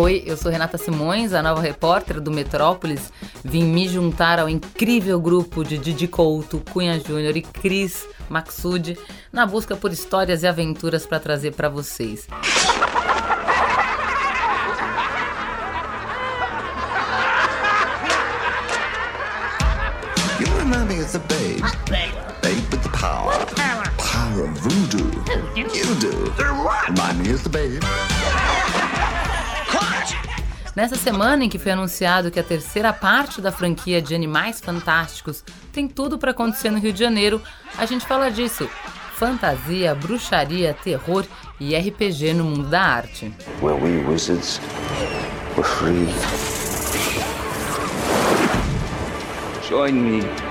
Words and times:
Oi, 0.00 0.22
eu 0.24 0.34
sou 0.34 0.50
Renata 0.50 0.78
Simões, 0.78 1.34
a 1.34 1.42
nova 1.42 1.60
repórter 1.60 2.22
do 2.22 2.30
Metrópolis. 2.30 3.12
Vim 3.44 3.64
me 3.64 3.86
juntar 3.86 4.38
ao 4.38 4.48
incrível 4.48 5.20
grupo 5.20 5.62
de 5.62 5.76
Didi 5.76 6.08
Couto, 6.08 6.62
Cunha 6.72 6.98
Júnior 6.98 7.36
e 7.36 7.42
Cris 7.42 8.08
Maxud 8.26 8.98
na 9.30 9.44
busca 9.44 9.76
por 9.76 9.92
histórias 9.92 10.42
e 10.42 10.46
aventuras 10.46 11.04
para 11.04 11.20
trazer 11.20 11.50
para 11.52 11.68
vocês. 11.68 12.26
As 21.10 21.14
a 21.16 21.18
babe. 21.18 21.62
Babe 22.40 22.62
with 22.70 22.82
the 22.82 22.88
power. 22.90 23.32
Power 23.98 24.44
of 24.44 24.50
voodoo. 24.60 25.10
You 25.56 25.94
do. 25.98 26.32
Remind 26.88 27.18
me 27.18 27.32
as 27.32 27.42
the 27.42 27.48
babe. 27.48 27.82
Nessa 30.74 30.94
semana 30.94 31.44
em 31.44 31.48
que 31.48 31.58
foi 31.58 31.72
anunciado 31.72 32.30
que 32.30 32.38
a 32.38 32.44
terceira 32.44 32.92
parte 32.92 33.40
da 33.40 33.50
franquia 33.50 34.00
de 34.00 34.14
Animais 34.14 34.60
Fantásticos 34.60 35.44
tem 35.72 35.88
tudo 35.88 36.18
para 36.18 36.30
acontecer 36.30 36.70
no 36.70 36.78
Rio 36.78 36.92
de 36.92 36.98
Janeiro, 36.98 37.42
a 37.76 37.84
gente 37.86 38.06
fala 38.06 38.30
disso. 38.30 38.68
Fantasia, 39.14 39.94
bruxaria, 39.94 40.74
terror 40.82 41.26
e 41.58 41.76
RPG 41.76 42.34
no 42.34 42.44
mundo 42.44 42.68
da 42.68 42.82
arte. 42.82 43.32
Where 43.60 43.74
we 43.74 44.02
wizards 44.06 44.60
were 45.56 45.64
free. 45.68 46.08
Join 49.68 49.92
me. 49.92 50.49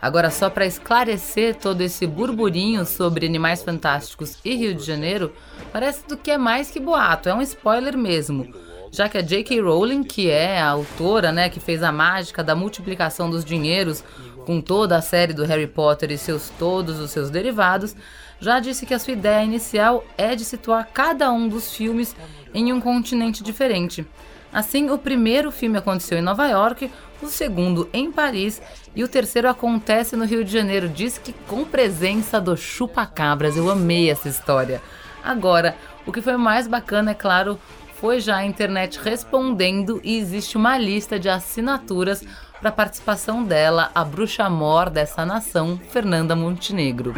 Agora, 0.00 0.30
só 0.30 0.50
para 0.50 0.66
esclarecer 0.66 1.54
todo 1.54 1.80
esse 1.80 2.06
burburinho 2.06 2.84
sobre 2.84 3.26
Animais 3.26 3.62
Fantásticos 3.62 4.38
e 4.44 4.54
Rio 4.56 4.74
de 4.74 4.84
Janeiro, 4.84 5.32
parece 5.72 6.06
do 6.06 6.16
que 6.16 6.30
é 6.30 6.38
mais 6.38 6.70
que 6.70 6.80
boato, 6.80 7.28
é 7.28 7.34
um 7.34 7.42
spoiler 7.42 7.96
mesmo. 7.96 8.52
Já 8.92 9.08
que 9.08 9.18
a 9.18 9.22
J.K. 9.22 9.60
Rowling, 9.60 10.02
que 10.02 10.28
é 10.28 10.60
a 10.60 10.68
autora, 10.68 11.30
né, 11.30 11.48
que 11.48 11.60
fez 11.60 11.82
a 11.82 11.92
mágica 11.92 12.42
da 12.42 12.56
multiplicação 12.56 13.30
dos 13.30 13.44
dinheiros 13.44 14.02
com 14.44 14.60
toda 14.60 14.96
a 14.96 15.02
série 15.02 15.32
do 15.32 15.44
Harry 15.44 15.66
Potter 15.66 16.10
e 16.10 16.18
seus 16.18 16.50
todos 16.58 16.98
os 16.98 17.10
seus 17.10 17.30
derivados, 17.30 17.94
já 18.40 18.58
disse 18.58 18.86
que 18.86 18.94
a 18.94 18.98
sua 18.98 19.12
ideia 19.12 19.44
inicial 19.44 20.04
é 20.16 20.34
de 20.34 20.44
situar 20.44 20.88
cada 20.92 21.30
um 21.30 21.48
dos 21.48 21.72
filmes 21.72 22.16
em 22.52 22.72
um 22.72 22.80
continente 22.80 23.44
diferente. 23.44 24.04
Assim, 24.52 24.90
o 24.90 24.98
primeiro 24.98 25.52
filme 25.52 25.78
aconteceu 25.78 26.18
em 26.18 26.22
Nova 26.22 26.48
York, 26.48 26.90
o 27.22 27.28
segundo 27.28 27.88
em 27.92 28.10
Paris 28.10 28.60
e 28.94 29.04
o 29.04 29.08
terceiro 29.08 29.48
acontece 29.48 30.16
no 30.16 30.24
Rio 30.24 30.44
de 30.44 30.52
Janeiro. 30.52 30.88
Diz 30.88 31.18
que 31.18 31.32
com 31.46 31.64
presença 31.64 32.40
do 32.40 32.56
Chupacabras. 32.56 33.56
Eu 33.56 33.70
amei 33.70 34.10
essa 34.10 34.28
história. 34.28 34.82
Agora, 35.22 35.76
o 36.06 36.12
que 36.12 36.22
foi 36.22 36.36
mais 36.36 36.66
bacana, 36.66 37.10
é 37.10 37.14
claro, 37.14 37.58
foi 37.94 38.20
já 38.20 38.36
a 38.36 38.46
internet 38.46 38.98
respondendo 39.02 40.00
e 40.02 40.18
existe 40.18 40.56
uma 40.56 40.78
lista 40.78 41.18
de 41.18 41.28
assinaturas 41.28 42.24
para 42.60 42.72
participação 42.72 43.42
dela, 43.42 43.90
a 43.94 44.04
bruxa 44.04 44.48
mor 44.50 44.90
dessa 44.90 45.24
nação, 45.24 45.80
Fernanda 45.90 46.36
Montenegro. 46.36 47.14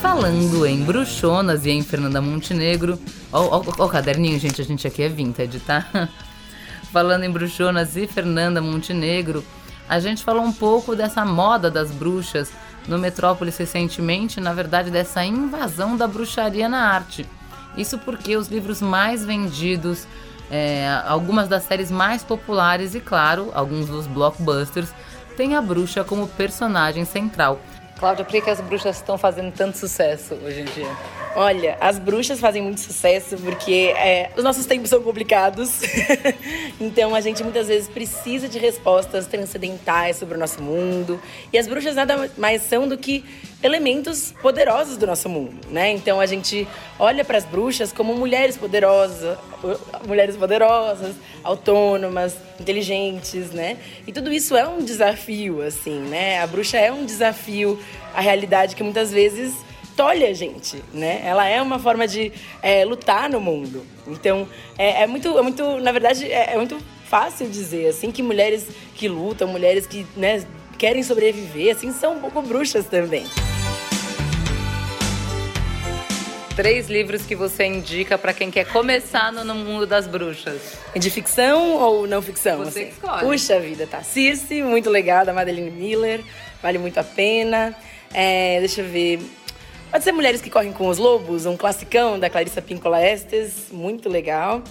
Falando 0.00 0.66
em 0.66 0.82
bruxonas 0.84 1.64
e 1.66 1.70
em 1.70 1.82
Fernanda 1.82 2.20
Montenegro. 2.20 2.98
Ó, 3.32 3.58
o 3.58 3.88
caderninho, 3.88 4.38
gente, 4.38 4.60
a 4.60 4.64
gente 4.64 4.86
aqui 4.86 5.02
é 5.02 5.08
vintage, 5.08 5.60
tá? 5.60 5.86
Falando 6.92 7.24
em 7.24 7.30
bruxonas 7.30 7.96
e 7.96 8.06
Fernanda 8.06 8.60
Montenegro, 8.60 9.44
a 9.88 9.98
gente 9.98 10.22
falou 10.22 10.42
um 10.42 10.52
pouco 10.52 10.94
dessa 10.94 11.24
moda 11.24 11.70
das 11.70 11.90
bruxas 11.90 12.52
no 12.86 12.98
Metrópolis 12.98 13.56
recentemente, 13.56 14.40
na 14.40 14.52
verdade, 14.52 14.90
dessa 14.90 15.24
invasão 15.24 15.96
da 15.96 16.06
bruxaria 16.06 16.68
na 16.68 16.80
arte. 16.80 17.26
Isso 17.76 17.98
porque 17.98 18.36
os 18.36 18.48
livros 18.48 18.82
mais 18.82 19.24
vendidos, 19.24 20.06
é, 20.50 21.00
algumas 21.06 21.48
das 21.48 21.62
séries 21.62 21.90
mais 21.90 22.22
populares 22.22 22.94
e, 22.94 23.00
claro, 23.00 23.50
alguns 23.54 23.86
dos 23.86 24.06
blockbusters, 24.06 24.92
têm 25.36 25.56
a 25.56 25.62
bruxa 25.62 26.04
como 26.04 26.28
personagem 26.28 27.04
central. 27.04 27.60
Cláudia, 28.02 28.24
por 28.24 28.42
que 28.42 28.50
as 28.50 28.60
bruxas 28.60 28.96
estão 28.96 29.16
fazendo 29.16 29.52
tanto 29.52 29.78
sucesso 29.78 30.34
hoje 30.34 30.62
em 30.62 30.64
dia? 30.64 30.90
Olha, 31.36 31.78
as 31.80 32.00
bruxas 32.00 32.40
fazem 32.40 32.60
muito 32.60 32.80
sucesso 32.80 33.36
porque 33.36 33.94
é, 33.96 34.32
os 34.36 34.42
nossos 34.42 34.66
tempos 34.66 34.90
são 34.90 35.00
complicados. 35.00 35.82
então 36.80 37.14
a 37.14 37.20
gente 37.20 37.44
muitas 37.44 37.68
vezes 37.68 37.88
precisa 37.88 38.48
de 38.48 38.58
respostas 38.58 39.28
transcendentais 39.28 40.16
sobre 40.16 40.34
o 40.34 40.38
nosso 40.38 40.60
mundo. 40.60 41.22
E 41.52 41.58
as 41.58 41.68
bruxas 41.68 41.94
nada 41.94 42.28
mais 42.36 42.62
são 42.62 42.88
do 42.88 42.98
que 42.98 43.24
elementos 43.62 44.34
poderosos 44.42 44.96
do 44.96 45.06
nosso 45.06 45.28
mundo, 45.28 45.54
né? 45.70 45.92
Então 45.92 46.18
a 46.18 46.26
gente 46.26 46.66
olha 46.98 47.24
para 47.24 47.38
as 47.38 47.44
bruxas 47.44 47.92
como 47.92 48.16
mulheres 48.16 48.56
poderosas, 48.56 49.38
mulheres 50.06 50.36
poderosas, 50.36 51.14
autônomas, 51.42 52.36
inteligentes, 52.58 53.50
né? 53.50 53.78
E 54.06 54.12
tudo 54.12 54.32
isso 54.32 54.56
é 54.56 54.66
um 54.66 54.82
desafio, 54.84 55.62
assim, 55.62 55.98
né? 56.00 56.40
A 56.40 56.46
bruxa 56.46 56.78
é 56.78 56.92
um 56.92 57.04
desafio 57.04 57.78
à 58.14 58.20
realidade 58.20 58.74
que 58.76 58.82
muitas 58.82 59.12
vezes 59.12 59.54
tolhe 59.96 60.24
a 60.24 60.32
gente, 60.32 60.82
né? 60.92 61.22
Ela 61.24 61.48
é 61.48 61.60
uma 61.60 61.78
forma 61.78 62.06
de 62.06 62.32
é, 62.62 62.84
lutar 62.84 63.28
no 63.28 63.40
mundo. 63.40 63.84
Então, 64.06 64.48
é, 64.78 65.02
é, 65.02 65.06
muito, 65.06 65.38
é 65.38 65.42
muito, 65.42 65.78
na 65.78 65.92
verdade, 65.92 66.30
é, 66.30 66.54
é, 66.54 66.56
muito 66.56 66.78
fácil 67.04 67.48
dizer, 67.48 67.88
assim, 67.88 68.10
que 68.10 68.22
mulheres 68.22 68.66
que 68.94 69.06
lutam, 69.06 69.48
mulheres 69.48 69.86
que, 69.86 70.06
né, 70.16 70.44
querem 70.78 71.02
sobreviver, 71.02 71.76
assim, 71.76 71.92
são 71.92 72.14
um 72.14 72.20
pouco 72.20 72.40
bruxas 72.42 72.86
também. 72.86 73.24
Três 76.56 76.90
livros 76.90 77.22
que 77.22 77.34
você 77.34 77.64
indica 77.64 78.18
para 78.18 78.34
quem 78.34 78.50
quer 78.50 78.66
começar 78.66 79.32
no, 79.32 79.42
no, 79.42 79.54
mundo 79.54 79.86
das 79.86 80.06
bruxas. 80.06 80.76
De 80.94 81.08
ficção 81.08 81.78
ou 81.78 82.06
não 82.06 82.20
ficção? 82.20 82.58
Você 82.58 82.80
assim? 82.80 82.88
escolhe. 82.90 83.26
Puxa 83.26 83.58
vida, 83.58 83.86
tá. 83.86 84.02
Circe, 84.02 84.62
muito 84.62 84.90
legal, 84.90 85.24
da 85.24 85.32
Madeline 85.32 85.70
Miller. 85.70 86.20
Vale 86.62 86.76
muito 86.76 86.98
a 86.98 87.04
pena. 87.04 87.74
É, 88.12 88.58
deixa 88.60 88.82
eu 88.82 88.86
ver. 88.86 89.20
Pode 89.90 90.04
ser 90.04 90.12
Mulheres 90.12 90.42
que 90.42 90.50
Correm 90.50 90.72
com 90.72 90.88
os 90.88 90.98
Lobos, 90.98 91.46
um 91.46 91.56
classicão 91.56 92.18
da 92.18 92.28
Clarissa 92.28 92.60
Pinkola 92.60 93.02
Estes, 93.02 93.68
muito 93.70 94.10
legal. 94.10 94.62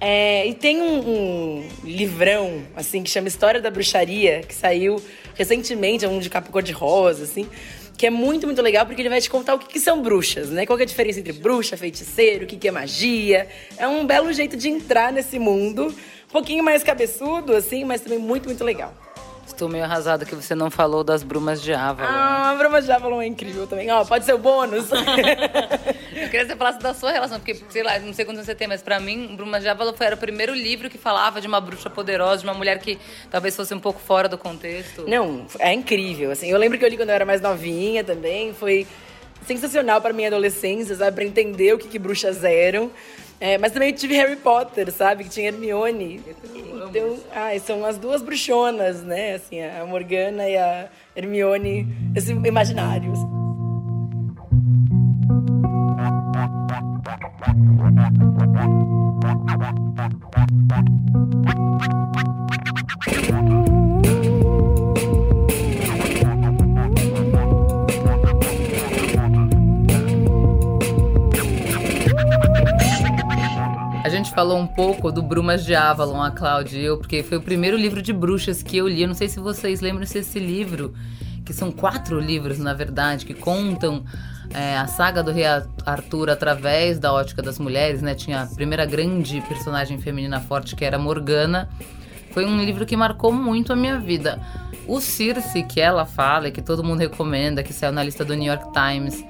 É, 0.00 0.46
e 0.46 0.54
tem 0.54 0.80
um, 0.80 0.98
um, 0.98 1.68
livrão, 1.84 2.62
assim, 2.76 3.02
que 3.02 3.10
chama 3.10 3.28
História 3.28 3.60
da 3.60 3.70
Bruxaria, 3.70 4.40
que 4.40 4.54
saiu 4.54 5.02
recentemente, 5.34 6.04
é 6.04 6.08
um 6.08 6.18
de 6.18 6.30
capa 6.30 6.50
cor-de-rosa, 6.50 7.24
assim, 7.24 7.48
que 7.98 8.06
é 8.06 8.10
muito, 8.10 8.46
muito 8.46 8.62
legal, 8.62 8.86
porque 8.86 9.02
ele 9.02 9.08
vai 9.08 9.20
te 9.20 9.28
contar 9.28 9.54
o 9.54 9.58
que, 9.58 9.66
que 9.66 9.80
são 9.80 10.00
bruxas, 10.00 10.50
né? 10.50 10.64
Qual 10.64 10.78
é 10.78 10.82
a 10.82 10.86
diferença 10.86 11.18
entre 11.18 11.32
bruxa, 11.32 11.76
feiticeiro, 11.76 12.44
o 12.44 12.46
que, 12.46 12.56
que 12.56 12.68
é 12.68 12.70
magia. 12.70 13.48
É 13.76 13.88
um 13.88 14.06
belo 14.06 14.32
jeito 14.32 14.56
de 14.56 14.68
entrar 14.68 15.12
nesse 15.12 15.36
mundo, 15.36 15.88
um 15.88 16.32
pouquinho 16.32 16.62
mais 16.62 16.84
cabeçudo, 16.84 17.56
assim, 17.56 17.84
mas 17.84 18.00
também 18.00 18.20
muito, 18.20 18.46
muito 18.46 18.62
legal. 18.62 18.94
Estou 19.48 19.68
meio 19.68 19.84
arrasada 19.84 20.24
que 20.24 20.34
você 20.34 20.54
não 20.54 20.70
falou 20.70 21.02
das 21.02 21.22
brumas 21.22 21.60
de 21.60 21.72
Avalon. 21.72 22.08
Ah, 22.08 22.50
a 22.50 22.54
bruma 22.54 22.80
de 22.80 22.92
Avalon 22.92 23.20
é 23.20 23.26
incrível 23.26 23.66
também. 23.66 23.90
Ó, 23.90 24.04
pode 24.04 24.24
ser 24.24 24.34
o 24.34 24.38
bônus. 24.38 24.90
eu 24.92 26.28
queria 26.28 26.28
que 26.28 26.46
você 26.46 26.56
falasse 26.56 26.78
da 26.78 26.94
sua 26.94 27.10
relação, 27.10 27.38
porque, 27.40 27.56
sei 27.68 27.82
lá, 27.82 27.98
não 27.98 28.12
sei 28.12 28.24
quantos 28.24 28.44
você 28.44 28.54
tem, 28.54 28.68
mas 28.68 28.82
pra 28.82 29.00
mim, 29.00 29.34
Brumas 29.34 29.62
de 29.62 29.68
Avalon 29.68 29.94
foi, 29.94 30.06
era 30.06 30.14
o 30.14 30.18
primeiro 30.18 30.54
livro 30.54 30.88
que 30.88 30.98
falava 30.98 31.40
de 31.40 31.46
uma 31.46 31.60
bruxa 31.60 31.90
poderosa, 31.90 32.42
de 32.42 32.44
uma 32.44 32.54
mulher 32.54 32.78
que 32.78 32.98
talvez 33.30 33.56
fosse 33.56 33.74
um 33.74 33.80
pouco 33.80 33.98
fora 33.98 34.28
do 34.28 34.38
contexto. 34.38 35.04
Não, 35.08 35.46
é 35.58 35.72
incrível, 35.72 36.30
assim. 36.30 36.48
Eu 36.48 36.58
lembro 36.58 36.78
que 36.78 36.84
eu 36.84 36.88
li 36.88 36.96
quando 36.96 37.08
eu 37.08 37.14
era 37.14 37.24
mais 37.24 37.40
novinha 37.40 38.04
também, 38.04 38.52
foi 38.52 38.86
sensacional 39.46 40.00
para 40.00 40.12
minha 40.12 40.28
adolescência, 40.28 40.94
sabe? 40.94 41.14
Pra 41.16 41.24
entender 41.24 41.74
o 41.74 41.78
que, 41.78 41.88
que 41.88 41.98
bruxas 41.98 42.44
eram. 42.44 42.90
É, 43.40 43.56
mas 43.56 43.72
também 43.72 43.92
tive 43.92 44.14
Harry 44.14 44.36
Potter, 44.36 44.90
sabe? 44.90 45.24
Que 45.24 45.30
tinha 45.30 45.48
Hermione. 45.48 46.20
Então, 46.88 47.18
são 47.62 47.84
as 47.84 47.96
duas 47.96 48.20
bruxonas, 48.20 49.02
né? 49.02 49.34
Assim, 49.34 49.62
a 49.62 49.84
Morgana 49.86 50.48
e 50.48 50.56
a 50.56 50.88
Hermione, 51.14 51.86
esse 52.16 52.32
imaginários. 52.32 53.18
Falou 74.38 74.56
um 74.56 74.68
pouco 74.68 75.10
do 75.10 75.20
Brumas 75.20 75.64
de 75.64 75.74
Avalon, 75.74 76.22
a 76.22 76.30
Cláudia 76.30 76.78
e 76.78 76.84
eu, 76.84 76.96
porque 76.96 77.24
foi 77.24 77.38
o 77.38 77.42
primeiro 77.42 77.76
livro 77.76 78.00
de 78.00 78.12
bruxas 78.12 78.62
que 78.62 78.76
eu 78.76 78.86
li. 78.86 79.02
Eu 79.02 79.08
não 79.08 79.14
sei 79.16 79.28
se 79.28 79.40
vocês 79.40 79.80
lembram 79.80 80.06
se 80.06 80.18
esse 80.18 80.38
livro, 80.38 80.94
que 81.44 81.52
são 81.52 81.72
quatro 81.72 82.20
livros, 82.20 82.56
na 82.60 82.72
verdade, 82.72 83.26
que 83.26 83.34
contam 83.34 84.04
é, 84.54 84.78
a 84.78 84.86
saga 84.86 85.24
do 85.24 85.32
rei 85.32 85.42
Arthur 85.84 86.30
através 86.30 87.00
da 87.00 87.12
ótica 87.12 87.42
das 87.42 87.58
mulheres, 87.58 88.00
né? 88.00 88.14
Tinha 88.14 88.42
a 88.42 88.46
primeira 88.46 88.86
grande 88.86 89.40
personagem 89.40 89.98
feminina 89.98 90.38
forte, 90.38 90.76
que 90.76 90.84
era 90.84 91.00
Morgana. 91.00 91.68
Foi 92.30 92.46
um 92.46 92.62
livro 92.64 92.86
que 92.86 92.96
marcou 92.96 93.32
muito 93.32 93.72
a 93.72 93.76
minha 93.76 93.98
vida. 93.98 94.40
O 94.86 95.00
Circe, 95.00 95.64
que 95.64 95.80
ela 95.80 96.06
fala 96.06 96.46
e 96.46 96.52
que 96.52 96.62
todo 96.62 96.84
mundo 96.84 97.00
recomenda, 97.00 97.64
que 97.64 97.72
saiu 97.72 97.90
na 97.90 98.04
lista 98.04 98.24
do 98.24 98.36
New 98.36 98.46
York 98.46 98.66
Times 98.72 99.20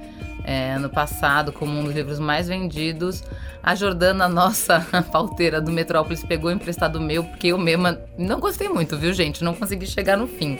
é, 0.49 0.73
ano 0.73 0.89
passado 0.89 1.51
como 1.51 1.79
um 1.79 1.83
dos 1.83 1.93
livros 1.93 2.19
mais 2.19 2.47
vendidos, 2.47 3.23
a 3.61 3.75
Jordana, 3.75 4.27
nossa 4.27 4.79
pauteira 5.11 5.61
do 5.61 5.71
Metrópolis, 5.71 6.23
pegou 6.23 6.51
emprestado 6.51 6.99
meu, 6.99 7.23
porque 7.23 7.47
eu 7.47 7.57
mesma 7.57 7.99
não 8.17 8.39
gostei 8.39 8.69
muito, 8.69 8.97
viu, 8.97 9.13
gente? 9.13 9.43
Não 9.43 9.53
consegui 9.53 9.85
chegar 9.85 10.17
no 10.17 10.27
fim. 10.27 10.57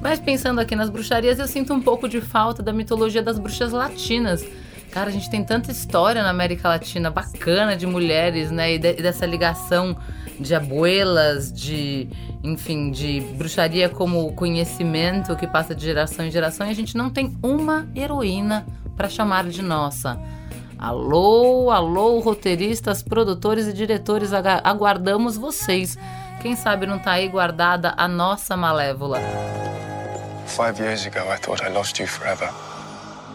Mas 0.00 0.18
pensando 0.18 0.60
aqui 0.60 0.74
nas 0.74 0.88
bruxarias, 0.88 1.38
eu 1.38 1.46
sinto 1.46 1.74
um 1.74 1.80
pouco 1.80 2.08
de 2.08 2.20
falta 2.20 2.62
da 2.62 2.72
mitologia 2.72 3.22
das 3.22 3.38
bruxas 3.38 3.72
latinas. 3.72 4.44
Cara, 4.90 5.08
a 5.08 5.12
gente 5.12 5.30
tem 5.30 5.44
tanta 5.44 5.70
história 5.70 6.22
na 6.22 6.30
América 6.30 6.68
Latina 6.68 7.10
bacana 7.10 7.76
de 7.76 7.86
mulheres, 7.86 8.50
né? 8.50 8.74
E, 8.74 8.78
de, 8.78 8.90
e 8.90 9.02
dessa 9.02 9.24
ligação 9.24 9.96
de 10.38 10.54
abuelas, 10.54 11.52
de, 11.52 12.08
enfim, 12.42 12.90
de 12.90 13.20
bruxaria 13.36 13.88
como 13.88 14.32
conhecimento 14.32 15.36
que 15.36 15.46
passa 15.46 15.74
de 15.74 15.84
geração 15.84 16.26
em 16.26 16.30
geração. 16.30 16.66
E 16.66 16.70
a 16.70 16.74
gente 16.74 16.96
não 16.96 17.10
tem 17.10 17.36
uma 17.42 17.86
heroína 17.94 18.66
para 18.96 19.08
chamar 19.08 19.48
de 19.48 19.62
nossa. 19.62 20.18
Alô, 20.80 21.70
alô, 21.70 22.20
roteiristas, 22.20 23.02
produtores 23.02 23.66
e 23.66 23.72
diretores, 23.74 24.30
aguardamos 24.32 25.36
vocês. 25.36 25.98
Quem 26.40 26.56
sabe 26.56 26.86
não 26.86 26.98
tá 26.98 27.12
aí 27.12 27.28
guardada 27.28 27.92
a 27.98 28.08
nossa 28.08 28.56
Malévola. 28.56 29.18
Five 30.46 30.82
years 30.82 31.06
ago 31.06 31.18
I 31.30 31.36
thought 31.36 31.62
I 31.62 31.68
lost 31.68 32.00
you 32.00 32.08
forever. 32.08 32.48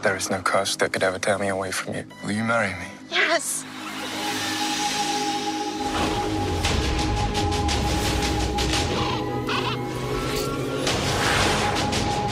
There 0.01 0.17
is 0.17 0.27
no 0.27 0.41
curse 0.41 0.75
that 0.77 0.89
could 0.91 1.05
ever 1.05 1.19
tear 1.19 1.37
me 1.37 1.49
away 1.49 1.71
from 1.71 1.93
you. 1.93 2.05
Will 2.25 2.35
you 2.35 2.43
marry 2.43 2.69
me? 2.69 2.87
Yes. 3.11 3.63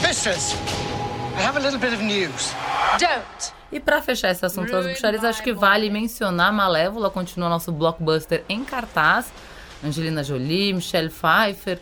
Mistress, 0.02 0.56
I 1.36 1.42
have 1.42 1.56
a 1.56 1.60
little 1.60 1.80
bit 1.80 1.92
of 1.92 2.02
news. 2.02 2.52
Don't. 2.98 3.52
E 3.72 3.80
para 3.80 4.00
fechar 4.00 4.30
esse 4.30 4.46
assunto 4.46 4.70
das 4.70 4.86
bruxarias, 4.86 5.24
acho 5.24 5.42
que 5.42 5.52
vale 5.52 5.90
mencionar 5.90 6.52
Malévola, 6.52 7.10
continua 7.10 7.48
nosso 7.48 7.72
blockbuster 7.72 8.44
em 8.48 8.64
cartaz. 8.64 9.32
Angelina 9.84 10.22
Jolie, 10.22 10.72
Michelle 10.72 11.10
Pfeiffer 11.10 11.80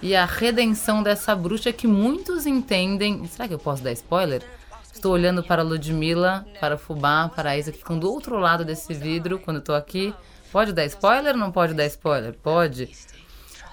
e 0.00 0.16
a 0.16 0.24
redenção 0.24 1.02
dessa 1.02 1.36
bruxa 1.36 1.70
que 1.70 1.86
muitos 1.86 2.46
entendem. 2.46 3.26
Será 3.26 3.46
que 3.46 3.52
eu 3.52 3.58
posso 3.58 3.82
dar 3.82 3.92
spoiler? 3.92 4.42
Estou 4.90 5.12
olhando 5.12 5.42
para 5.42 5.62
Ludmilla, 5.62 6.46
para 6.58 6.78
Fubá, 6.78 7.28
para 7.28 7.50
a 7.50 7.58
Isa, 7.58 7.72
que 7.72 7.78
ficam 7.78 7.98
do 7.98 8.10
outro 8.10 8.38
lado 8.38 8.64
desse 8.64 8.94
vidro 8.94 9.38
quando 9.38 9.58
estou 9.58 9.74
aqui. 9.74 10.14
Pode 10.50 10.72
dar 10.72 10.86
spoiler 10.86 11.34
ou 11.34 11.38
não 11.38 11.52
pode 11.52 11.74
dar 11.74 11.84
spoiler? 11.86 12.32
Pode. 12.32 12.90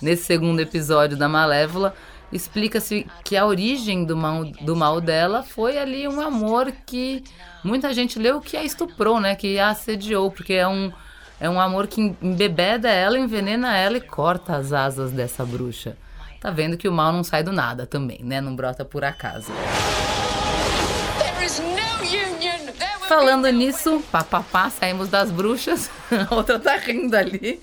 Nesse 0.01 0.23
segundo 0.23 0.59
episódio 0.59 1.15
da 1.15 1.29
Malévola, 1.29 1.95
explica-se 2.31 3.05
que 3.23 3.35
a 3.35 3.45
origem 3.45 4.05
do 4.05 4.15
mal, 4.15 4.45
do 4.45 4.75
mal 4.75 5.01
dela 5.01 5.43
foi 5.43 5.77
ali 5.77 6.07
um 6.07 6.21
amor 6.21 6.71
que 6.85 7.23
muita 7.63 7.93
gente 7.93 8.17
leu 8.17 8.39
que 8.39 8.57
a 8.57 8.63
estuprou, 8.63 9.19
né? 9.19 9.35
Que 9.35 9.59
a 9.59 9.69
assediou, 9.69 10.31
porque 10.31 10.53
é 10.53 10.67
um, 10.67 10.91
é 11.39 11.49
um 11.49 11.59
amor 11.59 11.87
que 11.87 12.01
embebeda 12.21 12.89
ela, 12.89 13.19
envenena 13.19 13.75
ela 13.75 13.97
e 13.97 14.01
corta 14.01 14.55
as 14.55 14.71
asas 14.73 15.11
dessa 15.11 15.45
bruxa. 15.45 15.97
Tá 16.39 16.49
vendo 16.49 16.75
que 16.75 16.87
o 16.87 16.91
mal 16.91 17.13
não 17.13 17.23
sai 17.23 17.43
do 17.43 17.51
nada 17.51 17.85
também, 17.85 18.19
né? 18.23 18.41
Não 18.41 18.55
brota 18.55 18.83
por 18.83 19.03
acaso. 19.03 19.51
Falando 23.07 23.45
nisso, 23.49 24.01
papapá, 24.09 24.69
saímos 24.69 25.09
das 25.09 25.29
bruxas. 25.29 25.91
A 26.29 26.33
outra 26.33 26.57
tá 26.57 26.77
rindo 26.77 27.15
ali. 27.15 27.59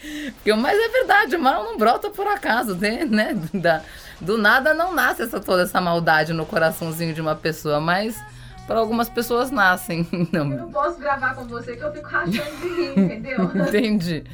Mas 0.59 0.79
é 0.79 0.89
verdade, 0.91 1.37
o 1.37 1.41
mal 1.41 1.65
não 1.65 1.79
brota 1.79 2.11
por 2.11 2.27
acaso, 2.27 2.77
né? 2.77 3.07
né? 3.07 3.35
Da, 3.55 3.83
do 4.21 4.37
nada 4.37 4.75
não 4.75 4.95
nasce 4.95 5.23
essa, 5.23 5.41
toda 5.41 5.63
essa 5.63 5.81
maldade 5.81 6.33
no 6.33 6.45
coraçãozinho 6.45 7.15
de 7.15 7.21
uma 7.21 7.35
pessoa, 7.35 7.81
mas 7.81 8.17
para 8.67 8.79
algumas 8.79 9.09
pessoas 9.09 9.51
nascem. 9.51 10.07
Não. 10.31 10.53
Eu 10.53 10.59
não 10.59 10.71
posso 10.71 10.99
gravar 10.99 11.35
com 11.35 11.45
você 11.45 11.75
que 11.75 11.83
eu 11.83 11.93
fico 11.93 12.09
rachando 12.09 12.57
de 12.61 12.69
rir, 12.69 12.99
entendeu? 13.01 13.45
Entendi. 13.45 14.25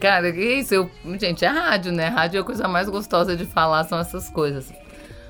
Cara, 0.00 0.32
que 0.32 0.40
isso? 0.40 0.74
Eu, 0.74 0.90
gente, 1.20 1.44
é 1.44 1.48
rádio, 1.48 1.92
né? 1.92 2.08
Rádio 2.08 2.38
é 2.38 2.40
a 2.40 2.44
coisa 2.44 2.66
mais 2.66 2.88
gostosa 2.88 3.36
de 3.36 3.44
falar, 3.44 3.84
são 3.84 3.98
essas 3.98 4.28
coisas. 4.30 4.72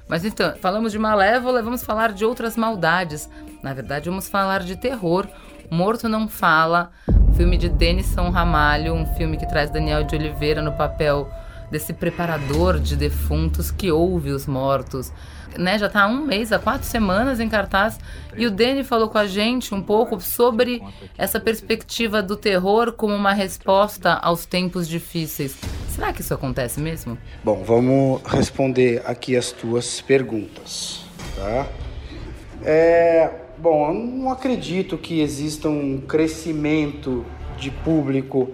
Mas 0.09 0.25
então, 0.25 0.55
falamos 0.57 0.93
de 0.93 0.99
Malévola, 0.99 1.63
vamos 1.63 1.83
falar 1.83 2.13
de 2.13 2.25
outras 2.25 2.57
maldades. 2.57 3.29
Na 3.63 3.75
verdade, 3.75 4.09
vamos 4.09 4.29
falar 4.29 4.61
de 4.61 4.77
terror. 4.77 5.27
Morto 5.71 6.09
Não 6.09 6.29
Fala, 6.29 6.91
filme 7.35 7.57
de 7.57 7.69
Denison 7.69 8.31
Ramalho, 8.31 8.93
um 8.93 9.07
filme 9.15 9.39
que 9.39 9.49
traz 9.49 9.71
Daniel 9.71 10.05
de 10.05 10.15
Oliveira 10.15 10.61
no 10.61 10.73
papel 10.73 11.31
desse 11.73 11.95
preparador 11.95 12.79
de 12.79 12.95
defuntos 12.95 13.71
que 13.71 13.91
ouve 13.91 14.31
os 14.31 14.47
mortos. 14.47 15.11
Né, 15.57 15.79
já 15.79 15.87
está 15.87 16.03
há 16.03 16.07
um 16.07 16.27
mês, 16.27 16.53
há 16.53 16.59
quatro 16.59 16.87
semanas 16.87 17.41
em 17.41 17.49
cartaz. 17.49 17.99
E 18.37 18.47
o 18.47 18.51
Dani 18.51 18.85
falou 18.85 19.09
com 19.09 19.19
a 19.19 19.27
gente 19.27 19.75
um 19.75 19.83
pouco 19.83 20.21
sobre 20.21 20.83
essa 21.17 21.41
perspectiva 21.41 22.23
do 22.23 22.37
terror 22.37 22.93
como 22.93 23.15
uma 23.15 23.33
resposta 23.33 24.13
aos 24.13 24.45
tempos 24.45 24.87
difíceis. 24.87 25.57
Será 25.89 26.13
que 26.13 26.21
isso 26.21 26.35
acontece 26.35 26.79
mesmo? 26.79 27.17
Bom, 27.43 27.63
vamos 27.65 28.23
responder 28.25 29.03
aqui 29.07 29.35
as 29.37 29.51
tuas 29.51 30.01
perguntas, 30.01 31.05
tá? 31.37 31.67
É, 32.63 33.31
bom, 33.59 33.89
eu 33.89 33.95
não 33.95 34.31
acredito 34.31 34.97
que 34.99 35.21
exista 35.21 35.69
um 35.69 36.01
crescimento 36.01 37.25
de 37.59 37.71
público 37.71 38.51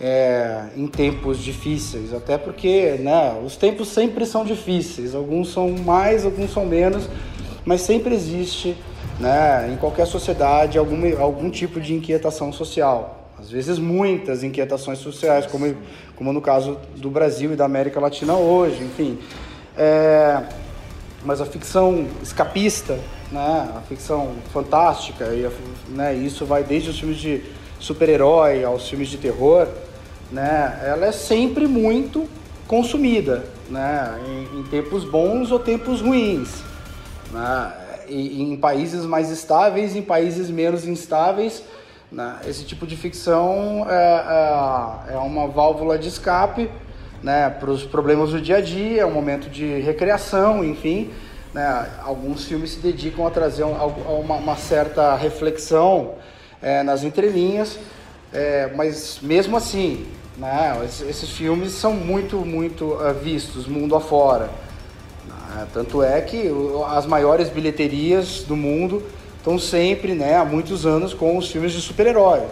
é, 0.00 0.64
em 0.76 0.86
tempos 0.86 1.38
difíceis, 1.38 2.12
até 2.12 2.36
porque 2.36 2.96
né, 3.00 3.40
os 3.44 3.56
tempos 3.56 3.88
sempre 3.88 4.26
são 4.26 4.44
difíceis, 4.44 5.14
alguns 5.14 5.52
são 5.52 5.70
mais, 5.70 6.24
alguns 6.24 6.52
são 6.52 6.66
menos, 6.66 7.08
mas 7.64 7.80
sempre 7.80 8.14
existe 8.14 8.76
né, 9.18 9.70
em 9.72 9.76
qualquer 9.76 10.06
sociedade 10.06 10.76
algum, 10.76 11.20
algum 11.20 11.50
tipo 11.50 11.80
de 11.80 11.94
inquietação 11.94 12.52
social. 12.52 13.30
Às 13.38 13.50
vezes 13.50 13.78
muitas 13.78 14.42
inquietações 14.42 14.98
sociais, 14.98 15.46
como, 15.46 15.74
como 16.14 16.32
no 16.32 16.40
caso 16.40 16.78
do 16.96 17.10
Brasil 17.10 17.52
e 17.52 17.56
da 17.56 17.64
América 17.64 18.00
Latina 18.00 18.34
hoje, 18.34 18.82
enfim. 18.82 19.18
É, 19.76 20.42
mas 21.24 21.40
a 21.40 21.46
ficção 21.46 22.06
escapista, 22.22 22.98
né, 23.32 23.68
a 23.76 23.80
ficção 23.88 24.32
fantástica, 24.52 25.26
e 25.34 25.44
a, 25.44 25.50
né, 25.88 26.14
isso 26.14 26.44
vai 26.44 26.62
desde 26.62 26.90
os 26.90 26.98
filmes 26.98 27.18
de 27.18 27.42
super-herói 27.78 28.64
aos 28.64 28.88
filmes 28.88 29.08
de 29.08 29.18
terror, 29.18 29.68
né, 30.30 30.80
ela 30.84 31.06
é 31.06 31.12
sempre 31.12 31.66
muito 31.66 32.28
consumida, 32.66 33.44
né, 33.68 34.18
em, 34.26 34.60
em 34.60 34.62
tempos 34.64 35.04
bons 35.04 35.50
ou 35.50 35.58
tempos 35.58 36.00
ruins, 36.00 36.62
né, 37.32 37.72
e, 38.08 38.42
em 38.42 38.56
países 38.56 39.04
mais 39.04 39.30
estáveis, 39.30 39.94
em 39.94 40.02
países 40.02 40.50
menos 40.50 40.86
instáveis, 40.86 41.62
né, 42.10 42.36
esse 42.46 42.64
tipo 42.64 42.86
de 42.86 42.96
ficção 42.96 43.86
é, 43.88 45.10
é, 45.10 45.14
é 45.14 45.18
uma 45.18 45.46
válvula 45.48 45.98
de 45.98 46.08
escape, 46.08 46.70
né, 47.22 47.50
para 47.50 47.70
os 47.70 47.84
problemas 47.84 48.30
do 48.30 48.40
dia 48.40 48.58
a 48.58 48.60
dia, 48.60 49.02
é 49.02 49.06
um 49.06 49.12
momento 49.12 49.48
de 49.48 49.80
recreação, 49.80 50.64
enfim. 50.64 51.10
Né, 51.52 51.88
alguns 52.04 52.44
filmes 52.44 52.72
se 52.72 52.80
dedicam 52.80 53.26
a 53.26 53.30
trazer 53.30 53.64
um, 53.64 53.74
a 53.74 53.86
uma, 53.86 54.34
uma, 54.34 54.56
certa 54.56 55.14
reflexão 55.16 56.14
é, 56.60 56.82
nas 56.82 57.02
entrelinhas, 57.02 57.78
é, 58.32 58.70
mas 58.74 59.18
mesmo 59.22 59.56
assim, 59.56 60.06
né, 60.36 60.78
esses 60.84 61.30
filmes 61.30 61.72
são 61.72 61.92
muito, 61.92 62.38
muito 62.38 62.84
uh, 62.84 63.14
vistos 63.14 63.66
mundo 63.66 63.96
afora. 63.96 64.50
Né? 65.26 65.66
Tanto 65.72 66.02
é 66.02 66.20
que 66.20 66.50
as 66.88 67.06
maiores 67.06 67.48
bilheterias 67.48 68.42
do 68.42 68.56
mundo 68.56 69.02
estão 69.38 69.58
sempre, 69.58 70.14
né, 70.14 70.36
há 70.36 70.44
muitos 70.44 70.84
anos, 70.84 71.14
com 71.14 71.36
os 71.36 71.50
filmes 71.50 71.72
de 71.72 71.80
super-herói, 71.80 72.42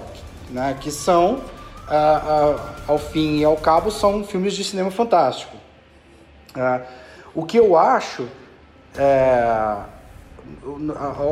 né, 0.50 0.76
que 0.80 0.90
são, 0.90 1.34
uh, 1.34 2.56
uh, 2.56 2.60
ao 2.86 2.98
fim 2.98 3.38
e 3.38 3.44
ao 3.44 3.56
cabo, 3.56 3.90
são 3.90 4.24
filmes 4.24 4.54
de 4.54 4.64
cinema 4.64 4.90
fantástico. 4.90 5.56
o 7.34 7.44
que 7.44 7.58
eu 7.58 7.76
acho, 7.76 8.28
é, 8.96 9.76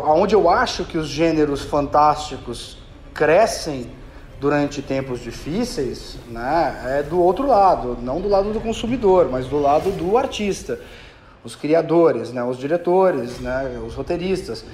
aonde 0.04 0.34
eu 0.34 0.50
acho 0.50 0.84
que 0.84 0.98
os 0.98 1.06
gêneros 1.06 1.62
fantásticos 1.62 2.78
crescem 3.14 3.88
durante 4.42 4.82
tempos 4.82 5.20
difíceis, 5.20 6.16
né, 6.28 6.98
é 6.98 7.02
do 7.04 7.22
outro 7.22 7.46
lado, 7.46 7.96
não 8.02 8.20
do 8.20 8.28
lado 8.28 8.52
do 8.52 8.60
consumidor, 8.60 9.28
mas 9.30 9.46
do 9.46 9.56
lado 9.56 9.92
do 9.92 10.18
artista, 10.18 10.80
os 11.44 11.54
criadores, 11.54 12.32
né, 12.32 12.42
os 12.42 12.58
diretores, 12.58 13.38
né, 13.38 13.80
os 13.86 13.94
roteiristas, 13.94 14.64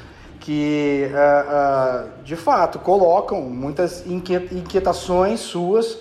que 0.41 1.11
uh, 1.13 2.09
uh, 2.09 2.25
de 2.25 2.35
fato 2.35 2.79
colocam 2.79 3.43
muitas 3.43 4.07
inquietações 4.07 5.41
suas 5.41 5.99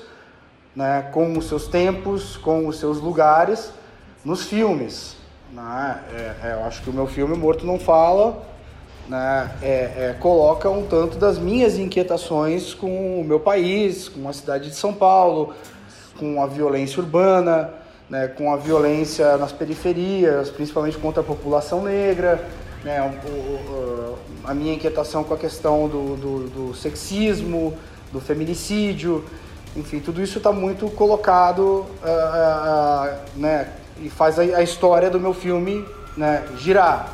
né, 0.73 1.09
com 1.11 1.37
os 1.37 1.49
seus 1.49 1.67
tempos, 1.67 2.37
com 2.37 2.67
os 2.67 2.79
seus 2.79 3.01
lugares 3.01 3.73
nos 4.23 4.43
filmes. 4.43 5.17
Né? 5.51 6.03
É, 6.13 6.47
é, 6.47 6.53
eu 6.53 6.63
acho 6.63 6.81
que 6.81 6.89
o 6.89 6.93
meu 6.93 7.05
filme 7.05 7.35
Morto 7.35 7.65
Não 7.65 7.77
Fala 7.77 8.41
né, 9.07 9.51
é, 9.61 9.67
é, 9.67 10.15
coloca 10.19 10.69
um 10.69 10.85
tanto 10.85 11.17
das 11.17 11.37
minhas 11.37 11.77
inquietações 11.77 12.73
com 12.73 13.21
o 13.21 13.23
meu 13.23 13.39
país, 13.39 14.09
com 14.09 14.27
a 14.27 14.33
cidade 14.33 14.69
de 14.69 14.75
São 14.75 14.93
Paulo, 14.93 15.53
com 16.17 16.41
a 16.41 16.47
violência 16.47 17.01
urbana, 17.01 17.73
né, 18.09 18.27
com 18.27 18.51
a 18.53 18.57
violência 18.57 19.37
nas 19.37 19.51
periferias, 19.51 20.49
principalmente 20.49 20.97
contra 20.97 21.21
a 21.21 21.25
população 21.25 21.83
negra, 21.83 22.45
né, 22.83 23.01
o, 23.01 23.29
o, 23.29 24.17
a 24.43 24.53
minha 24.53 24.73
inquietação 24.73 25.23
com 25.23 25.33
a 25.33 25.37
questão 25.37 25.87
do, 25.87 26.15
do, 26.15 26.49
do 26.49 26.75
sexismo, 26.75 27.73
do 28.11 28.19
feminicídio, 28.19 29.23
enfim, 29.75 29.99
tudo 29.99 30.21
isso 30.21 30.39
está 30.39 30.51
muito 30.51 30.89
colocado 30.89 31.61
uh, 31.61 31.85
uh, 31.85 33.15
né, 33.35 33.69
e 34.01 34.09
faz 34.09 34.39
a, 34.39 34.41
a, 34.41 34.63
história 34.63 35.09
do 35.09 35.19
meu 35.19 35.33
filme 35.33 35.85
né, 36.15 36.43
girar. 36.57 37.13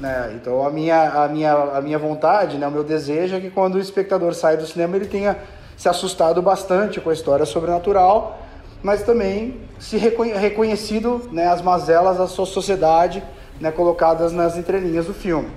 Né? 0.00 0.32
Então 0.34 0.66
a 0.66 0.70
minha, 0.70 1.24
a, 1.24 1.28
minha, 1.28 1.52
a 1.54 1.80
minha 1.80 1.98
vontade, 1.98 2.58
né, 2.58 2.66
o 2.66 2.70
meu 2.70 2.84
desejo 2.84 3.36
é 3.36 3.40
que 3.40 3.50
quando 3.50 3.76
o 3.76 3.78
espectador 3.78 4.34
sai 4.34 4.56
do 4.56 4.66
cinema 4.66 4.96
ele 4.96 5.06
tenha 5.06 5.38
se 5.76 5.88
assustado 5.88 6.40
bastante 6.42 7.00
com 7.00 7.10
a 7.10 7.12
história 7.12 7.44
sobrenatural, 7.46 8.38
mas 8.82 9.02
também 9.02 9.60
se 9.78 9.96
reconhecido 9.96 11.28
né, 11.32 11.46
as 11.46 11.60
mazelas 11.60 12.18
da 12.18 12.26
sua 12.26 12.46
sociedade 12.46 13.22
né, 13.60 13.70
colocadas 13.70 14.32
nas 14.32 14.56
entrelinhas 14.56 15.06
do 15.06 15.14
filme. 15.14 15.48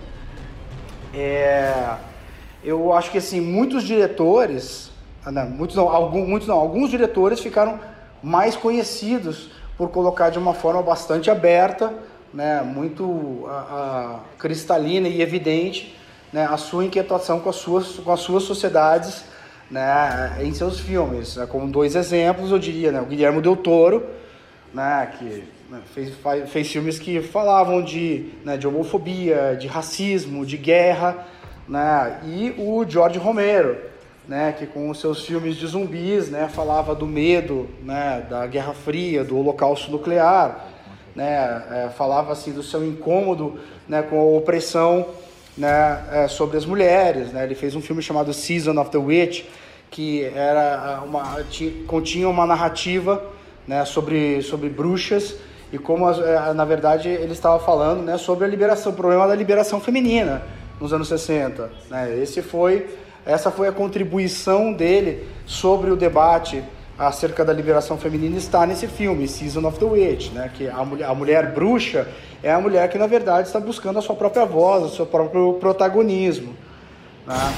É, 1.13 1.95
eu 2.63 2.93
acho 2.93 3.11
que 3.11 3.17
assim 3.17 3.41
muitos 3.41 3.83
diretores, 3.83 4.91
ah, 5.25 5.31
não, 5.31 5.49
muitos 5.49 5.75
não, 5.75 5.89
alguns, 5.89 6.27
muitos 6.27 6.47
não, 6.47 6.57
alguns 6.57 6.89
diretores 6.89 7.39
ficaram 7.39 7.79
mais 8.21 8.55
conhecidos 8.55 9.51
por 9.77 9.89
colocar 9.89 10.29
de 10.29 10.37
uma 10.37 10.53
forma 10.53 10.81
bastante 10.81 11.31
aberta, 11.31 11.93
né, 12.33 12.61
muito 12.61 13.45
a, 13.47 13.51
a, 13.51 14.19
cristalina 14.37 15.07
e 15.07 15.21
evidente, 15.21 15.95
né, 16.31 16.47
a 16.49 16.57
sua 16.57 16.85
inquietação 16.85 17.39
com 17.39 17.49
as 17.49 17.55
suas, 17.55 17.97
com 17.97 18.11
as 18.11 18.19
suas 18.19 18.43
sociedades, 18.43 19.25
né, 19.69 20.37
em 20.41 20.53
seus 20.53 20.79
filmes. 20.79 21.37
Como 21.49 21.67
dois 21.67 21.95
exemplos, 21.95 22.51
eu 22.51 22.59
diria, 22.59 22.91
né, 22.91 23.01
o 23.01 23.05
Guilherme 23.05 23.41
Del 23.41 23.55
Toro, 23.55 24.05
né, 24.73 25.11
que 25.17 25.43
né, 25.69 25.81
fez, 25.93 26.13
fez 26.47 26.71
filmes 26.71 26.99
que 26.99 27.21
falavam 27.21 27.83
de, 27.83 28.29
né, 28.43 28.57
de 28.57 28.67
homofobia, 28.67 29.55
de 29.59 29.67
racismo, 29.67 30.45
de 30.45 30.57
guerra, 30.57 31.25
né, 31.67 32.19
e 32.25 32.55
o 32.57 32.83
George 32.87 33.19
Romero, 33.19 33.77
né, 34.27 34.53
que 34.57 34.67
com 34.67 34.89
os 34.89 34.99
seus 34.99 35.25
filmes 35.25 35.55
de 35.55 35.65
zumbis, 35.65 36.29
né, 36.29 36.47
falava 36.47 36.93
do 36.93 37.07
medo, 37.07 37.67
né, 37.83 38.25
da 38.29 38.45
Guerra 38.45 38.73
Fria, 38.73 39.23
do 39.23 39.37
Holocausto 39.37 39.91
Nuclear, 39.91 40.67
né, 41.15 41.63
é, 41.71 41.89
falava 41.89 42.31
assim 42.31 42.51
do 42.51 42.63
seu 42.63 42.85
incômodo, 42.85 43.59
né, 43.87 44.01
com 44.01 44.19
a 44.19 44.23
opressão, 44.23 45.07
né, 45.57 46.03
é, 46.11 46.27
sobre 46.27 46.57
as 46.57 46.65
mulheres, 46.65 47.31
né, 47.31 47.43
ele 47.43 47.55
fez 47.55 47.75
um 47.75 47.81
filme 47.81 48.01
chamado 48.01 48.33
Season 48.33 48.79
of 48.79 48.89
the 48.89 48.97
Witch, 48.97 49.43
que 49.91 50.23
era 50.23 51.01
uma 51.05 51.43
tinha, 51.49 51.71
continha 51.85 52.29
uma 52.29 52.45
narrativa, 52.45 53.23
né, 53.67 53.85
sobre 53.85 54.41
sobre 54.41 54.69
bruxas 54.69 55.35
e 55.71 55.77
como 55.77 56.09
é, 56.09 56.53
na 56.53 56.65
verdade 56.65 57.09
ele 57.09 57.33
estava 57.33 57.59
falando, 57.59 58.01
né, 58.03 58.17
sobre 58.17 58.45
a 58.45 58.47
liberação, 58.47 58.91
o 58.91 58.95
problema 58.95 59.27
da 59.27 59.35
liberação 59.35 59.79
feminina 59.79 60.41
nos 60.79 60.93
anos 60.93 61.07
60, 61.07 61.71
né, 61.89 62.17
esse 62.19 62.41
foi 62.41 62.87
essa 63.25 63.51
foi 63.51 63.67
a 63.67 63.71
contribuição 63.71 64.71
dele 64.73 65.27
sobre 65.45 65.91
o 65.91 65.95
debate 65.95 66.63
acerca 66.99 67.45
da 67.45 67.53
liberação 67.53 67.97
feminina 67.97 68.37
está 68.37 68.65
nesse 68.65 68.85
filme, 68.85 69.25
Season 69.25 69.65
of 69.65 69.79
the 69.79 69.85
Witch, 69.85 70.31
né? 70.33 70.51
que 70.53 70.67
a 70.67 70.83
mulher, 70.83 71.05
a 71.05 71.15
mulher 71.15 71.53
bruxa 71.53 72.05
é 72.43 72.51
a 72.51 72.59
mulher 72.59 72.89
que, 72.89 72.97
na 72.97 73.07
verdade, 73.07 73.47
está 73.47 73.59
buscando 73.59 73.99
a 73.99 74.01
sua 74.01 74.15
própria 74.15 74.45
voz, 74.45 74.83
o 74.83 74.95
seu 74.95 75.05
próprio 75.05 75.53
protagonismo. 75.53 76.53
Né? 77.25 77.53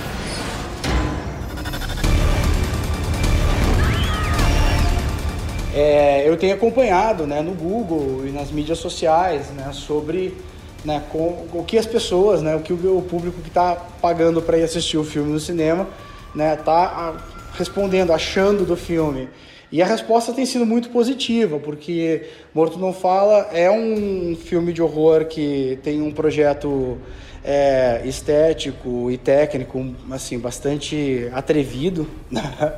É, 5.73 6.29
eu 6.29 6.37
tenho 6.37 6.53
acompanhado 6.53 7.25
né, 7.25 7.41
no 7.41 7.53
Google 7.53 8.27
e 8.27 8.31
nas 8.31 8.51
mídias 8.51 8.77
sociais 8.77 9.49
né, 9.51 9.71
sobre 9.73 10.37
né, 10.85 11.01
com, 11.11 11.47
o 11.51 11.63
que 11.65 11.79
as 11.79 11.85
pessoas, 11.87 12.43
né, 12.43 12.55
o 12.55 12.59
que 12.59 12.73
o, 12.73 12.97
o 12.97 13.01
público 13.01 13.41
que 13.41 13.47
está 13.47 13.75
pagando 14.01 14.39
para 14.39 14.57
ir 14.57 14.63
assistir 14.63 14.97
o 14.97 15.03
filme 15.03 15.31
no 15.31 15.39
cinema, 15.39 15.87
né, 16.35 16.55
tá 16.57 17.15
respondendo, 17.53 18.11
achando 18.11 18.65
do 18.65 18.75
filme. 18.75 19.29
E 19.71 19.81
a 19.81 19.85
resposta 19.85 20.33
tem 20.33 20.45
sido 20.45 20.65
muito 20.65 20.89
positiva, 20.89 21.57
porque 21.57 22.27
Morto 22.53 22.77
Não 22.77 22.91
Fala 22.91 23.49
é 23.53 23.71
um 23.71 24.35
filme 24.35 24.73
de 24.73 24.81
horror 24.81 25.25
que 25.25 25.79
tem 25.81 26.01
um 26.01 26.11
projeto 26.11 26.97
é, 27.43 28.01
estético 28.03 29.09
e 29.09 29.17
técnico 29.17 29.95
assim 30.11 30.37
bastante 30.37 31.29
atrevido, 31.31 32.05
né? 32.29 32.73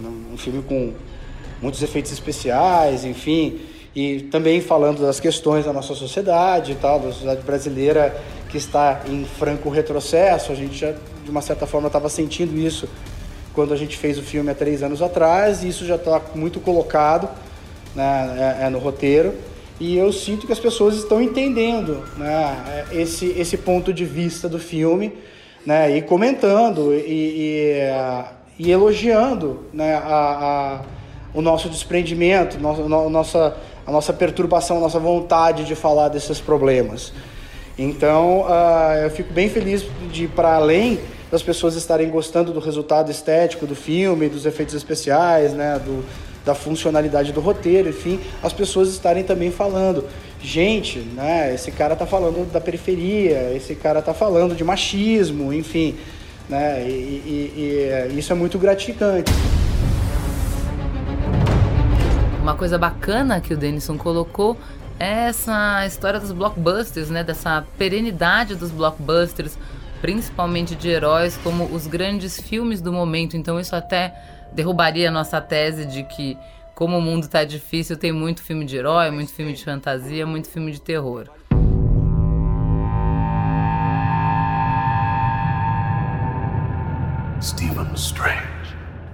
um 0.00 0.36
filme 0.36 0.62
com 0.62 0.92
muitos 1.60 1.82
efeitos 1.82 2.12
especiais, 2.12 3.04
enfim 3.04 3.58
e 3.98 4.20
também 4.30 4.60
falando 4.60 5.02
das 5.02 5.18
questões 5.18 5.64
da 5.64 5.72
nossa 5.72 5.92
sociedade 5.92 6.70
e 6.70 6.74
tal, 6.76 7.00
da 7.00 7.10
sociedade 7.10 7.42
brasileira 7.42 8.16
que 8.48 8.56
está 8.56 9.02
em 9.08 9.24
franco 9.24 9.68
retrocesso. 9.68 10.52
A 10.52 10.54
gente 10.54 10.78
já, 10.78 10.92
de 11.24 11.30
uma 11.30 11.40
certa 11.40 11.66
forma, 11.66 11.88
estava 11.88 12.08
sentindo 12.08 12.56
isso 12.56 12.88
quando 13.58 13.74
a 13.74 13.76
gente 13.76 13.96
fez 13.96 14.16
o 14.16 14.22
filme 14.22 14.52
há 14.52 14.54
três 14.54 14.84
anos 14.84 15.02
atrás, 15.02 15.64
e 15.64 15.68
isso 15.68 15.84
já 15.84 15.96
está 15.96 16.22
muito 16.32 16.60
colocado 16.60 17.28
né, 17.92 18.56
é, 18.60 18.66
é, 18.66 18.70
no 18.70 18.78
roteiro. 18.78 19.34
E 19.80 19.96
eu 19.96 20.12
sinto 20.12 20.46
que 20.46 20.52
as 20.52 20.60
pessoas 20.60 20.94
estão 20.94 21.20
entendendo 21.20 22.04
né, 22.16 22.84
esse, 22.92 23.34
esse 23.36 23.56
ponto 23.56 23.92
de 23.92 24.04
vista 24.04 24.48
do 24.48 24.60
filme 24.60 25.12
né, 25.66 25.96
e 25.96 26.00
comentando 26.02 26.94
e, 26.94 27.80
e, 28.60 28.64
e 28.64 28.70
elogiando 28.70 29.64
né, 29.72 29.96
a, 29.96 30.06
a, 30.06 30.80
o 31.34 31.42
nosso 31.42 31.68
desprendimento, 31.68 32.60
nossa, 32.60 32.82
nossa 32.88 33.56
a 33.84 33.90
nossa 33.90 34.12
perturbação, 34.12 34.76
a 34.76 34.80
nossa 34.80 35.00
vontade 35.00 35.64
de 35.64 35.74
falar 35.74 36.10
desses 36.10 36.40
problemas. 36.40 37.12
Então, 37.76 38.42
uh, 38.42 38.98
eu 39.02 39.10
fico 39.10 39.32
bem 39.32 39.48
feliz 39.48 39.84
de, 40.12 40.28
para 40.28 40.54
além 40.54 41.00
das 41.30 41.42
pessoas 41.42 41.74
estarem 41.74 42.08
gostando 42.10 42.52
do 42.52 42.60
resultado 42.60 43.10
estético 43.10 43.66
do 43.66 43.74
filme, 43.74 44.28
dos 44.28 44.46
efeitos 44.46 44.74
especiais, 44.74 45.52
né, 45.52 45.78
do, 45.78 46.04
da 46.44 46.54
funcionalidade 46.54 47.32
do 47.32 47.40
roteiro, 47.40 47.88
enfim, 47.88 48.20
as 48.42 48.52
pessoas 48.52 48.88
estarem 48.88 49.24
também 49.24 49.50
falando, 49.50 50.04
gente, 50.40 50.98
né, 50.98 51.54
esse 51.54 51.70
cara 51.70 51.94
tá 51.94 52.06
falando 52.06 52.50
da 52.50 52.60
periferia, 52.60 53.52
esse 53.54 53.74
cara 53.74 54.00
tá 54.00 54.14
falando 54.14 54.54
de 54.54 54.64
machismo, 54.64 55.52
enfim, 55.52 55.96
né, 56.48 56.82
e, 56.88 56.92
e, 56.92 58.12
e 58.12 58.18
isso 58.18 58.32
é 58.32 58.36
muito 58.36 58.58
gratificante. 58.58 59.30
Uma 62.40 62.54
coisa 62.54 62.78
bacana 62.78 63.42
que 63.42 63.52
o 63.52 63.56
Denison 63.58 63.98
colocou 63.98 64.56
é 64.98 65.28
essa 65.28 65.84
história 65.86 66.18
dos 66.18 66.32
blockbusters, 66.32 67.10
né? 67.10 67.22
Dessa 67.22 67.62
perenidade 67.76 68.54
dos 68.54 68.70
blockbusters, 68.70 69.58
principalmente 70.00 70.74
de 70.74 70.88
heróis, 70.88 71.36
como 71.42 71.64
os 71.64 71.86
grandes 71.86 72.40
filmes 72.40 72.80
do 72.80 72.92
momento. 72.92 73.36
Então 73.36 73.58
isso 73.58 73.74
até 73.74 74.14
derrubaria 74.52 75.08
a 75.08 75.12
nossa 75.12 75.40
tese 75.40 75.86
de 75.86 76.02
que, 76.04 76.36
como 76.74 76.98
o 76.98 77.02
mundo 77.02 77.24
está 77.24 77.44
difícil, 77.44 77.96
tem 77.96 78.12
muito 78.12 78.42
filme 78.42 78.64
de 78.64 78.76
herói, 78.76 79.10
muito 79.10 79.32
filme 79.32 79.52
de 79.52 79.64
fantasia, 79.64 80.26
muito 80.26 80.48
filme 80.48 80.72
de 80.72 80.80
terror. 80.80 81.28
Stephen 87.40 87.92
Strange. 87.94 88.48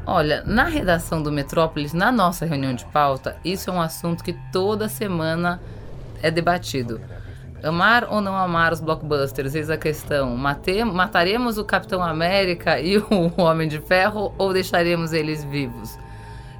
Olha, 0.07 0.43
na 0.45 0.64
redação 0.64 1.23
do 1.23 1.33
Metrópolis, 1.33 1.93
na 1.93 2.12
nossa 2.12 2.45
reunião 2.45 2.75
de 2.75 2.85
pauta, 2.87 3.37
isso 3.45 3.71
é 3.71 3.73
um 3.73 3.81
assunto 3.81 4.23
que 4.23 4.35
toda 4.53 4.88
semana 4.88 5.61
é 6.23 6.31
debatido. 6.31 7.00
Amar 7.64 8.06
ou 8.11 8.21
não 8.21 8.37
amar 8.37 8.75
os 8.75 8.80
blockbusters? 8.80 9.54
Eis 9.54 9.71
a 9.71 9.78
questão. 9.78 10.37
Mate, 10.37 10.85
mataremos 10.85 11.56
o 11.56 11.64
Capitão 11.64 12.02
América 12.02 12.78
e 12.78 12.99
o 13.11 13.33
Homem 13.40 13.66
de 13.66 13.80
Ferro 13.80 14.35
ou 14.37 14.52
deixaremos 14.52 15.14
eles 15.14 15.42
vivos? 15.44 15.99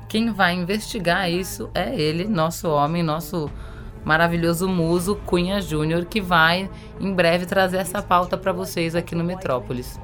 Quem 0.09 0.33
vai 0.33 0.55
investigar 0.55 1.31
isso 1.31 1.71
é 1.75 1.95
ele, 1.95 2.25
nosso 2.25 2.71
homem, 2.71 3.03
nosso 3.03 3.51
maravilhoso 4.03 4.67
muso 4.67 5.17
Cunha 5.27 5.61
Júnior, 5.61 6.07
que 6.07 6.21
vai 6.21 6.71
em 6.99 7.13
breve 7.13 7.45
trazer 7.45 7.79
essa 7.79 8.01
pauta 8.01 8.39
para 8.39 8.53
vocês 8.53 8.95
aqui 8.95 9.15
no 9.15 9.25
Metrópolis. 9.25 10.01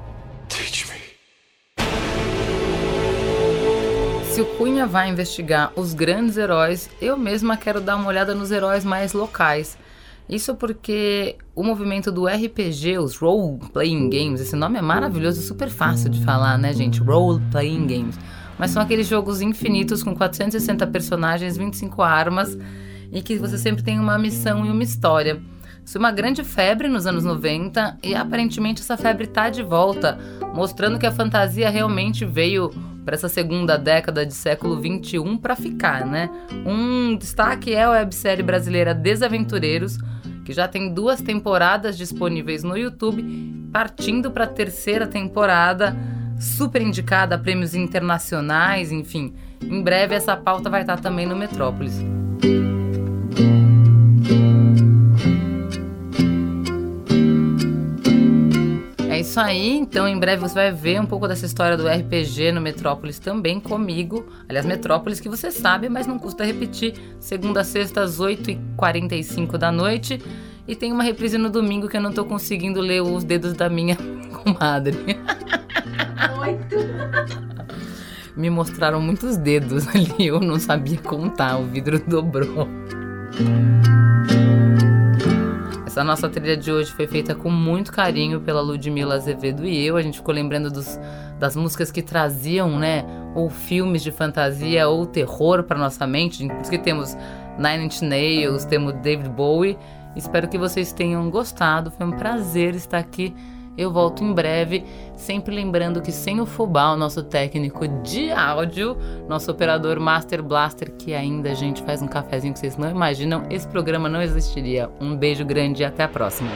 Se 4.25 4.41
o 4.41 4.45
Cunha 4.57 4.85
vai 4.85 5.09
investigar 5.09 5.71
os 5.75 5.93
grandes 5.93 6.37
heróis, 6.37 6.89
eu 7.01 7.17
mesma 7.17 7.57
quero 7.57 7.81
dar 7.81 7.95
uma 7.95 8.07
olhada 8.07 8.35
nos 8.35 8.51
heróis 8.51 8.85
mais 8.85 9.13
locais. 9.13 9.77
Isso 10.29 10.55
porque 10.55 11.35
o 11.55 11.63
movimento 11.63 12.11
do 12.11 12.25
RPG, 12.25 12.97
os 12.99 13.17
Role 13.17 13.59
Playing 13.73 14.09
Games, 14.09 14.41
esse 14.41 14.55
nome 14.55 14.77
é 14.77 14.81
maravilhoso, 14.81 15.41
super 15.41 15.69
fácil 15.69 16.09
de 16.09 16.23
falar, 16.23 16.57
né, 16.57 16.73
gente? 16.73 17.01
Role 17.01 17.41
Playing 17.51 17.87
Games. 17.87 18.19
mas 18.57 18.71
são 18.71 18.81
aqueles 18.81 19.07
jogos 19.07 19.41
infinitos 19.41 20.03
com 20.03 20.15
460 20.15 20.85
personagens, 20.87 21.57
25 21.57 22.01
armas 22.01 22.57
e 23.11 23.21
que 23.21 23.37
você 23.37 23.57
sempre 23.57 23.83
tem 23.83 23.99
uma 23.99 24.17
missão 24.17 24.65
e 24.65 24.69
uma 24.69 24.83
história. 24.83 25.41
Isso 25.83 25.97
é 25.97 25.99
uma 25.99 26.11
grande 26.11 26.43
febre 26.43 26.87
nos 26.87 27.05
anos 27.05 27.23
90 27.23 27.97
e 28.03 28.15
aparentemente 28.15 28.81
essa 28.81 28.95
febre 28.95 29.25
está 29.25 29.49
de 29.49 29.63
volta, 29.63 30.17
mostrando 30.53 30.99
que 30.99 31.05
a 31.05 31.11
fantasia 31.11 31.69
realmente 31.69 32.23
veio 32.23 32.71
para 33.03 33.15
essa 33.15 33.29
segunda 33.29 33.77
década 33.77 34.25
de 34.25 34.33
século 34.33 34.79
21 34.79 35.37
para 35.37 35.55
ficar, 35.55 36.05
né? 36.05 36.29
Um 36.65 37.15
destaque 37.15 37.73
é 37.73 37.83
a 37.83 37.91
websérie 37.91 38.43
brasileira 38.43 38.93
Desaventureiros, 38.93 39.97
que 40.45 40.53
já 40.53 40.67
tem 40.67 40.93
duas 40.93 41.21
temporadas 41.21 41.97
disponíveis 41.97 42.63
no 42.63 42.77
YouTube, 42.77 43.23
partindo 43.71 44.31
para 44.31 44.45
a 44.45 44.47
terceira 44.47 45.07
temporada, 45.07 45.95
super 46.39 46.81
indicada 46.81 47.35
a 47.35 47.37
prêmios 47.37 47.75
internacionais, 47.75 48.91
enfim. 48.91 49.33
Em 49.61 49.81
breve 49.81 50.15
essa 50.15 50.35
pauta 50.35 50.69
vai 50.69 50.81
estar 50.81 50.99
também 50.99 51.25
no 51.25 51.35
Metrópolis. 51.35 52.01
Isso 59.31 59.39
aí. 59.39 59.77
Então, 59.77 60.07
em 60.07 60.19
breve 60.19 60.41
você 60.41 60.53
vai 60.53 60.71
ver 60.73 60.99
um 60.99 61.05
pouco 61.05 61.25
dessa 61.25 61.45
história 61.45 61.77
do 61.77 61.87
RPG 61.87 62.51
no 62.51 62.59
Metrópolis 62.59 63.17
também 63.17 63.61
comigo. 63.61 64.27
Aliás, 64.47 64.65
Metrópolis 64.65 65.21
que 65.21 65.29
você 65.29 65.49
sabe, 65.49 65.87
mas 65.87 66.05
não 66.05 66.19
custa 66.19 66.43
repetir. 66.43 66.95
Segunda 67.17 67.63
sexta, 67.63 68.01
às 68.01 68.19
8h45 68.19 69.57
da 69.57 69.71
noite. 69.71 70.21
E 70.67 70.75
tem 70.75 70.91
uma 70.91 71.01
reprise 71.01 71.37
no 71.37 71.49
domingo 71.49 71.87
que 71.87 71.95
eu 71.95 72.01
não 72.01 72.11
tô 72.11 72.25
conseguindo 72.25 72.81
ler 72.81 73.01
os 73.01 73.23
dedos 73.23 73.53
da 73.53 73.69
minha 73.69 73.95
comadre. 74.43 74.97
Me 78.35 78.49
mostraram 78.49 78.99
muitos 78.99 79.37
dedos 79.37 79.87
ali, 79.87 80.27
eu 80.27 80.41
não 80.41 80.59
sabia 80.59 80.97
contar, 80.97 81.57
o 81.57 81.65
vidro 81.65 81.99
dobrou. 82.05 82.67
Essa 86.01 86.07
nossa 86.07 86.29
trilha 86.29 86.57
de 86.57 86.71
hoje 86.71 86.91
foi 86.91 87.05
feita 87.05 87.35
com 87.35 87.51
muito 87.51 87.91
carinho 87.91 88.41
pela 88.41 88.59
Ludmila 88.59 89.13
Azevedo 89.13 89.63
e 89.63 89.85
eu. 89.85 89.97
A 89.97 90.01
gente 90.01 90.17
ficou 90.17 90.33
lembrando 90.33 90.71
dos, 90.71 90.99
das 91.37 91.55
músicas 91.55 91.91
que 91.91 92.01
traziam, 92.01 92.79
né? 92.79 93.05
Ou 93.35 93.51
filmes 93.51 94.01
de 94.01 94.11
fantasia 94.11 94.87
ou 94.87 95.05
terror 95.05 95.61
para 95.61 95.77
nossa 95.77 96.07
mente. 96.07 96.47
Por 96.47 96.59
isso 96.59 96.71
que 96.71 96.79
temos 96.79 97.15
Nine 97.55 97.85
Inch 97.85 98.01
Nails, 98.01 98.65
temos 98.65 98.93
David 98.93 99.29
Bowie. 99.29 99.77
Espero 100.15 100.49
que 100.49 100.57
vocês 100.57 100.91
tenham 100.91 101.29
gostado. 101.29 101.91
Foi 101.91 102.07
um 102.07 102.13
prazer 102.13 102.73
estar 102.73 102.97
aqui 102.97 103.31
eu 103.77 103.91
volto 103.91 104.23
em 104.23 104.33
breve, 104.33 104.83
sempre 105.15 105.53
lembrando 105.55 106.01
que 106.01 106.11
sem 106.11 106.39
o 106.39 106.45
Fubá, 106.45 106.91
o 106.91 106.97
nosso 106.97 107.23
técnico 107.23 107.87
de 107.87 108.31
áudio, 108.31 108.97
nosso 109.27 109.51
operador 109.51 109.99
Master 109.99 110.43
Blaster, 110.43 110.91
que 110.91 111.13
ainda 111.13 111.51
a 111.51 111.53
gente 111.53 111.81
faz 111.83 112.01
um 112.01 112.07
cafezinho 112.07 112.53
que 112.53 112.59
vocês 112.59 112.77
não 112.77 112.89
imaginam, 112.89 113.45
esse 113.49 113.67
programa 113.67 114.09
não 114.09 114.21
existiria. 114.21 114.89
Um 114.99 115.15
beijo 115.15 115.45
grande 115.45 115.83
e 115.83 115.85
até 115.85 116.03
a 116.03 116.07
próxima. 116.07 116.51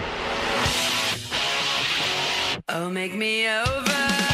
Oh, 2.71 4.24